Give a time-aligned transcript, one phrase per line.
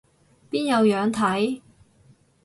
[0.49, 1.61] 邊有樣睇